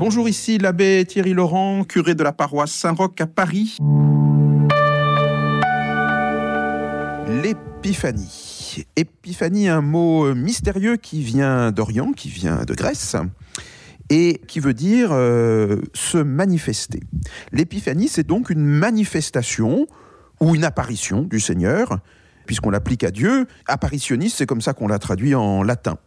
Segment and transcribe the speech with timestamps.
[0.00, 3.76] Bonjour, ici l'abbé Thierry Laurent, curé de la paroisse Saint-Roch à Paris.
[7.28, 8.86] L'épiphanie.
[8.96, 13.14] Épiphanie, un mot mystérieux qui vient d'Orient, qui vient de Grèce
[14.08, 17.00] et qui veut dire euh, se manifester.
[17.52, 19.86] L'épiphanie, c'est donc une manifestation
[20.40, 21.98] ou une apparition du Seigneur,
[22.46, 23.46] puisqu'on l'applique à Dieu.
[23.66, 25.98] Apparitionniste, c'est comme ça qu'on l'a traduit en latin.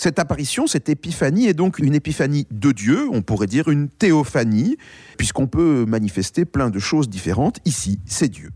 [0.00, 4.76] Cette apparition, cette épiphanie est donc une épiphanie de Dieu, on pourrait dire une théophanie,
[5.16, 7.58] puisqu'on peut manifester plein de choses différentes.
[7.64, 8.50] Ici, c'est Dieu.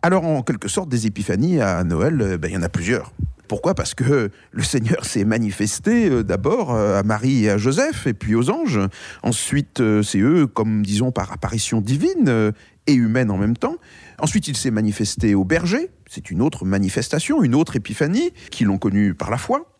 [0.00, 3.12] Alors, en quelque sorte, des épiphanies à Noël, euh, ben, il y en a plusieurs.
[3.48, 3.74] Pourquoi?
[3.74, 8.14] Parce que le Seigneur s'est manifesté euh, d'abord euh, à Marie et à Joseph, et
[8.14, 8.78] puis aux anges.
[9.24, 12.52] Ensuite, c'est eux, comme disons, par apparition divine
[12.86, 13.74] et humaine en même temps.
[14.20, 15.90] Ensuite, il s'est manifesté aux bergers.
[16.08, 19.73] C'est une autre manifestation, une autre épiphanie, qui l'ont connu par la foi.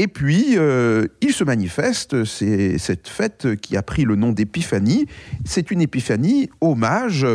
[0.00, 5.04] Et puis, euh, il se manifeste, c'est cette fête qui a pris le nom d'épiphanie.
[5.44, 7.26] C'est une épiphanie hommage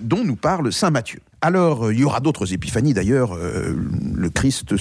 [0.00, 1.20] dont nous parle Saint Matthieu.
[1.42, 3.34] Alors, il y aura d'autres épiphanies d'ailleurs.
[3.34, 3.76] Euh,
[4.14, 4.74] le Christ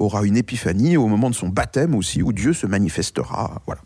[0.00, 3.62] aura une épiphanie au moment de son baptême aussi, où Dieu se manifestera.
[3.64, 3.80] Voilà.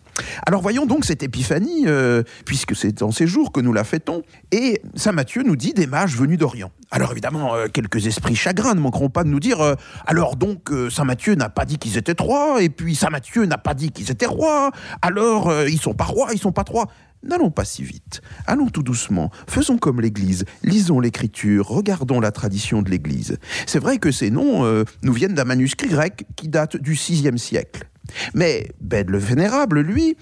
[0.46, 4.22] Alors voyons donc cette épiphanie, euh, puisque c'est en ces jours que nous la fêtons,
[4.52, 6.70] et Saint Matthieu nous dit des mages venus d'Orient.
[6.90, 9.74] Alors évidemment, euh, quelques esprits chagrins ne manqueront pas de nous dire, euh,
[10.06, 13.58] alors donc Saint Matthieu n'a pas dit qu'ils étaient trois, et puis Saint Matthieu n'a
[13.58, 14.70] pas dit qu'ils étaient rois,
[15.02, 16.86] alors ils sont pas rois, ils sont pas trois.
[17.22, 22.82] N'allons pas si vite, allons tout doucement, faisons comme l'Église, lisons l'Écriture, regardons la tradition
[22.82, 23.38] de l'Église.
[23.66, 27.88] C'est vrai que ces noms nous viennent d'un manuscrit grec qui date du VIe siècle.
[28.34, 30.16] Mais Bède le Vénérable, lui,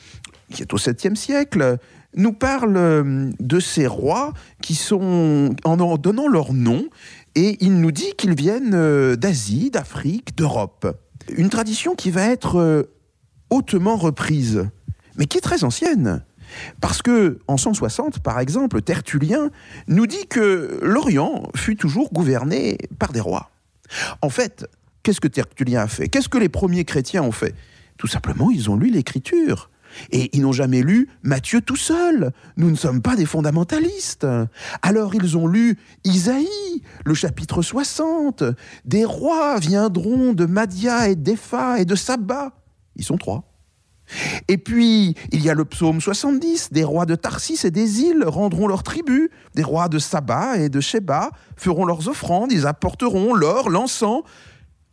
[0.52, 1.78] qui est au 7e siècle,
[2.16, 4.32] nous parle euh, de ces rois
[4.62, 6.86] qui sont, en donnant leur nom,
[7.34, 10.96] et il nous dit qu'ils viennent euh, d'Asie, d'Afrique, d'Europe.
[11.36, 12.84] Une tradition qui va être euh,
[13.50, 14.68] hautement reprise,
[15.16, 16.24] mais qui est très ancienne.
[16.80, 19.50] Parce que, en 160, par exemple, Tertullien
[19.88, 23.50] nous dit que l'Orient fut toujours gouverné par des rois.
[24.22, 24.66] En fait,
[25.02, 26.08] qu'est-ce que Tertullien a fait?
[26.08, 27.54] Qu'est-ce que les premiers chrétiens ont fait?
[28.04, 29.70] Tout simplement, ils ont lu l'Écriture.
[30.10, 32.32] Et ils n'ont jamais lu Matthieu tout seul.
[32.58, 34.26] Nous ne sommes pas des fondamentalistes.
[34.82, 38.44] Alors ils ont lu Isaïe, le chapitre 60.
[38.84, 42.52] Des rois viendront de Madia et d'Epha et de Saba.
[42.94, 43.50] Ils sont trois.
[44.48, 48.24] Et puis, il y a le psaume 70, des rois de Tarsis et des îles
[48.26, 53.32] rendront leur tribut, des rois de Saba et de Sheba feront leurs offrandes, ils apporteront
[53.32, 54.20] l'or, l'encens,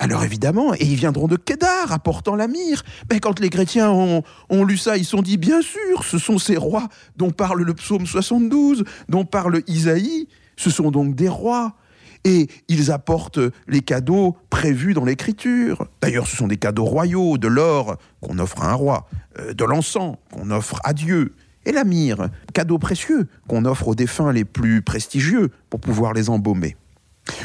[0.01, 2.81] alors évidemment, et ils viendront de Kédar apportant la myrrhe.
[3.11, 6.39] Mais quand les chrétiens ont, lu ça, ils se sont dit, bien sûr, ce sont
[6.39, 11.75] ces rois dont parle le psaume 72, dont parle Isaïe, ce sont donc des rois.
[12.23, 15.85] Et ils apportent les cadeaux prévus dans l'écriture.
[16.01, 19.07] D'ailleurs, ce sont des cadeaux royaux, de l'or qu'on offre à un roi,
[19.37, 21.35] euh, de l'encens qu'on offre à Dieu,
[21.65, 26.31] et la myrrhe, cadeaux précieux qu'on offre aux défunts les plus prestigieux pour pouvoir les
[26.31, 26.75] embaumer.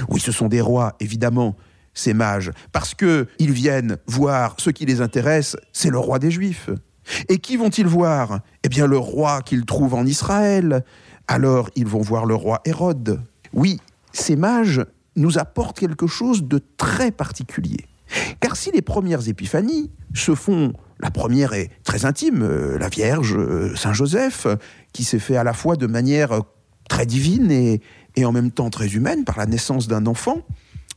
[0.08, 1.54] Oui, ce sont des rois, évidemment,
[1.96, 6.30] ces mages, parce que ils viennent voir ce qui les intéresse, c'est le roi des
[6.30, 6.70] Juifs.
[7.28, 8.40] Et qui vont-ils voir?
[8.62, 10.84] Eh bien, le roi qu'ils trouvent en Israël.
[11.26, 13.20] Alors, ils vont voir le roi Hérode.
[13.52, 13.80] Oui,
[14.12, 14.84] ces mages
[15.16, 17.86] nous apportent quelque chose de très particulier.
[18.40, 23.34] Car si les premières épiphanies se font, la première est très intime, euh, la Vierge,
[23.36, 24.46] euh, Saint Joseph,
[24.92, 26.42] qui s'est fait à la fois de manière
[26.88, 27.80] très divine et,
[28.14, 30.42] et en même temps très humaine par la naissance d'un enfant,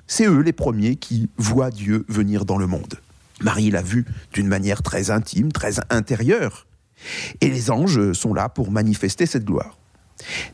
[0.09, 2.96] c'est eux les premiers qui voient Dieu venir dans le monde.
[3.42, 6.66] Marie l'a vu d'une manière très intime, très intérieure.
[7.40, 9.78] Et les anges sont là pour manifester cette gloire.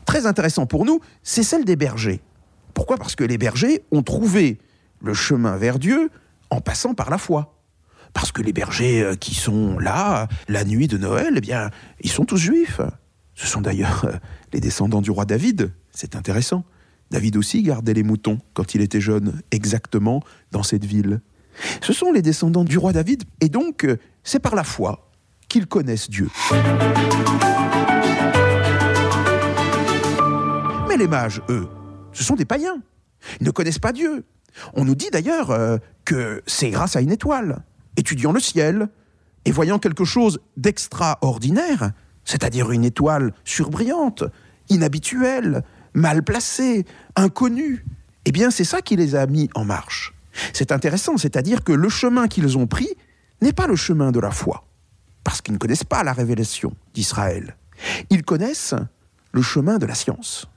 [0.04, 2.20] Très intéressant pour nous, c'est celle des bergers.
[2.74, 2.98] Pourquoi?
[2.98, 4.58] Parce que les bergers ont trouvé
[5.02, 6.10] le chemin vers Dieu
[6.50, 7.58] en passant par la foi.
[8.12, 12.10] Parce que les bergers euh, qui sont là, la nuit de Noël, eh bien, ils
[12.10, 12.80] sont tous juifs.
[13.34, 14.12] Ce sont d'ailleurs euh,
[14.52, 15.72] les descendants du roi David.
[15.92, 16.64] C'est intéressant.
[17.10, 20.22] David aussi gardait les moutons quand il était jeune, exactement
[20.52, 21.20] dans cette ville.
[21.80, 25.10] Ce sont les descendants du roi David, et donc euh, c'est par la foi
[25.48, 26.28] qu'ils connaissent Dieu.
[30.88, 31.68] Mais les mages, eux,
[32.12, 32.82] ce sont des païens.
[33.40, 34.24] Ils ne connaissent pas Dieu.
[34.74, 37.62] On nous dit d'ailleurs euh, que c'est grâce à une étoile,
[37.96, 38.88] étudiant le ciel
[39.44, 41.92] et voyant quelque chose d'extraordinaire,
[42.24, 44.24] c'est-à-dire une étoile surbrillante,
[44.68, 45.62] inhabituelle,
[45.96, 46.84] mal placés,
[47.16, 47.84] inconnus.
[48.26, 50.14] Eh bien, c'est ça qui les a mis en marche.
[50.52, 52.90] C'est intéressant, c'est-à-dire que le chemin qu'ils ont pris
[53.40, 54.64] n'est pas le chemin de la foi,
[55.24, 57.56] parce qu'ils ne connaissent pas la révélation d'Israël.
[58.10, 58.74] Ils connaissent
[59.32, 60.48] le chemin de la science.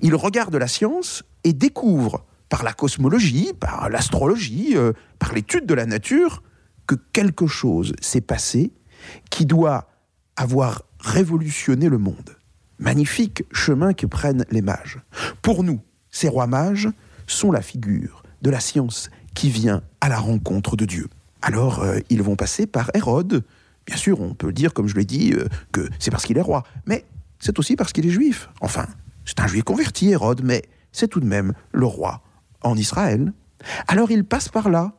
[0.00, 5.74] Ils regardent la science et découvrent par la cosmologie, par l'astrologie, euh, par l'étude de
[5.74, 6.42] la nature,
[6.86, 8.72] que quelque chose s'est passé
[9.30, 9.88] qui doit
[10.36, 12.37] avoir révolutionner le monde.
[12.78, 15.00] Magnifique chemin que prennent les mages.
[15.42, 15.80] Pour nous,
[16.10, 16.88] ces rois mages
[17.26, 21.08] sont la figure de la science qui vient à la rencontre de Dieu.
[21.42, 23.44] Alors, euh, ils vont passer par Hérode.
[23.86, 26.42] Bien sûr, on peut dire, comme je l'ai dit, euh, que c'est parce qu'il est
[26.42, 27.04] roi, mais
[27.38, 28.48] c'est aussi parce qu'il est juif.
[28.60, 28.86] Enfin,
[29.24, 32.22] c'est un juif converti, Hérode, mais c'est tout de même le roi
[32.62, 33.32] en Israël.
[33.86, 34.92] Alors il passe par là,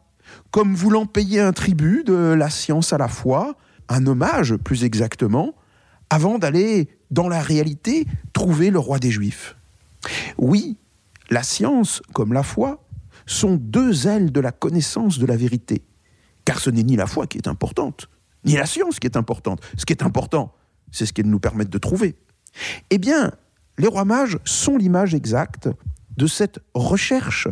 [0.51, 3.55] comme voulant payer un tribut de la science à la foi,
[3.87, 5.55] un hommage plus exactement,
[6.09, 9.55] avant d'aller dans la réalité trouver le roi des Juifs.
[10.37, 10.77] Oui,
[11.29, 12.83] la science comme la foi
[13.25, 15.83] sont deux ailes de la connaissance de la vérité,
[16.45, 18.09] car ce n'est ni la foi qui est importante,
[18.43, 19.61] ni la science qui est importante.
[19.77, 20.53] Ce qui est important,
[20.91, 22.15] c'est ce qu'elles nous permettent de trouver.
[22.89, 23.31] Eh bien,
[23.77, 25.69] les rois mages sont l'image exacte
[26.17, 27.47] de cette recherche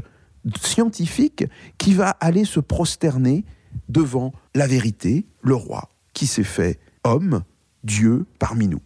[0.62, 1.46] scientifique
[1.78, 3.46] qui va aller se prosterner
[3.90, 7.44] devant la vérité, le roi, qui s'est fait homme,
[7.84, 8.82] Dieu parmi nous.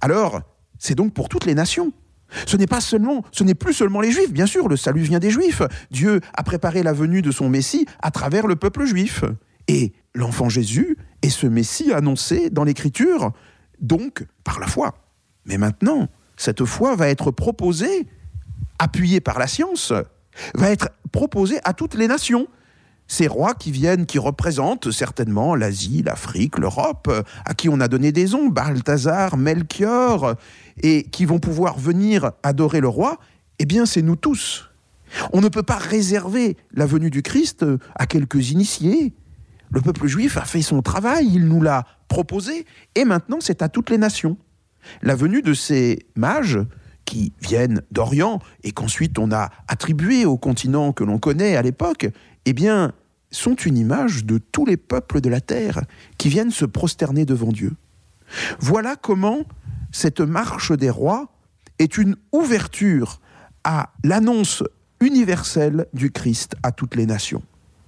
[0.00, 0.42] Alors,
[0.78, 1.92] c'est donc pour toutes les nations.
[2.46, 5.62] Ce n'est plus seulement les Juifs, bien sûr, le salut vient des Juifs.
[5.90, 9.24] Dieu a préparé la venue de son Messie à travers le peuple juif.
[9.68, 13.32] Et l'enfant Jésus est ce Messie annoncé dans l'Écriture,
[13.80, 14.94] donc par la foi.
[15.44, 18.06] Mais maintenant, cette foi va être proposée,
[18.78, 19.92] appuyée par la science,
[20.54, 22.48] va être proposée à toutes les nations.
[23.12, 27.12] Ces rois qui viennent, qui représentent certainement l'Asie, l'Afrique, l'Europe,
[27.44, 30.36] à qui on a donné des noms, Balthazar, Melchior,
[30.82, 33.18] et qui vont pouvoir venir adorer le roi,
[33.58, 34.70] eh bien c'est nous tous.
[35.34, 37.66] On ne peut pas réserver la venue du Christ
[37.96, 39.12] à quelques initiés.
[39.70, 42.64] Le peuple juif a fait son travail, il nous l'a proposé,
[42.94, 44.38] et maintenant c'est à toutes les nations.
[45.02, 46.60] La venue de ces mages,
[47.04, 52.08] qui viennent d'Orient et qu'ensuite on a attribués au continent que l'on connaît à l'époque,
[52.44, 52.92] eh bien,
[53.32, 55.82] sont une image de tous les peuples de la terre
[56.18, 57.72] qui viennent se prosterner devant Dieu.
[58.60, 59.44] Voilà comment
[59.90, 61.32] cette marche des rois
[61.78, 63.20] est une ouverture
[63.64, 64.62] à l'annonce
[65.00, 67.42] universelle du Christ à toutes les nations.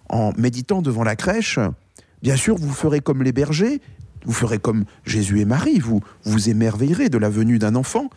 [0.09, 1.59] En méditant devant la crèche,
[2.23, 3.81] bien sûr, vous ferez comme les bergers,
[4.25, 8.11] vous ferez comme Jésus et Marie, vous vous émerveillerez de la venue d'un enfant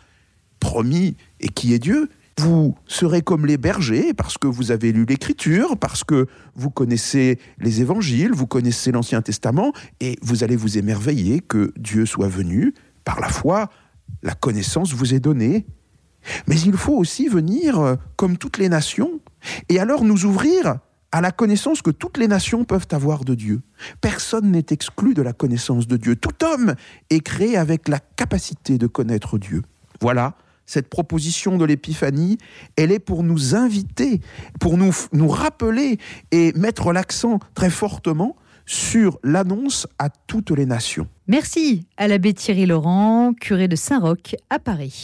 [0.60, 2.10] promis et qui est Dieu.
[2.38, 7.40] Vous serez comme les bergers parce que vous avez lu l'Écriture, parce que vous connaissez
[7.58, 12.74] les évangiles, vous connaissez l'Ancien Testament, et vous allez vous émerveiller que Dieu soit venu.
[13.04, 13.70] Par la foi,
[14.22, 15.66] la connaissance vous est donnée.
[16.46, 19.20] Mais il faut aussi venir euh, comme toutes les nations,
[19.68, 20.78] et alors nous ouvrir
[21.10, 23.62] à la connaissance que toutes les nations peuvent avoir de Dieu.
[24.00, 26.14] Personne n'est exclu de la connaissance de Dieu.
[26.14, 26.74] Tout homme
[27.10, 29.62] est créé avec la capacité de connaître Dieu.
[30.00, 30.36] Voilà,
[30.68, 32.38] cette proposition de l'épiphanie,
[32.76, 34.20] elle est pour nous inviter,
[34.60, 34.92] pour nous,
[35.28, 35.98] rappeler
[36.30, 38.36] et mettre l'accent très fortement
[38.66, 41.08] sur l'annonce à toutes les nations.
[41.26, 44.94] Merci à l'abbé Thierry Laurent, curé de Saint-Roch à Paris.